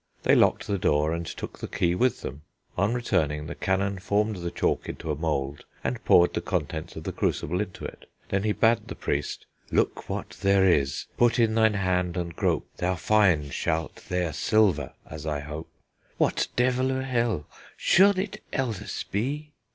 They 0.23 0.33
locked 0.33 0.65
the 0.65 0.79
door, 0.79 1.13
and 1.13 1.27
took 1.27 1.59
the 1.59 1.67
key 1.67 1.93
with 1.93 2.21
them. 2.21 2.41
On 2.75 2.91
returning, 2.91 3.45
the 3.45 3.53
canon 3.53 3.99
formed 3.99 4.37
the 4.37 4.49
chalk 4.49 4.89
into 4.89 5.11
a 5.11 5.15
mould, 5.15 5.63
and 5.83 6.03
poured 6.05 6.33
the 6.33 6.41
contents 6.41 6.95
of 6.95 7.03
the 7.03 7.11
crucible 7.11 7.61
into 7.61 7.85
it. 7.85 8.09
Then 8.29 8.41
he 8.41 8.51
bade 8.51 8.87
the 8.87 8.95
priest, 8.95 9.45
Look 9.69 10.09
what 10.09 10.31
ther 10.33 10.65
is, 10.65 11.05
put 11.19 11.37
in 11.37 11.53
thin 11.53 11.75
hand 11.75 12.17
and 12.17 12.35
grope, 12.35 12.67
Thow 12.77 12.95
fyndè 12.95 13.51
shalt 13.51 13.93
ther 13.95 14.31
silver, 14.33 14.93
as 15.05 15.27
I 15.27 15.41
hope. 15.41 15.69
What, 16.17 16.47
devel 16.57 16.89
of 16.97 17.05
hellè! 17.05 17.45
Sholde 17.77 18.17
it 18.17 18.41
ellis 18.51 19.03
be? 19.03 19.51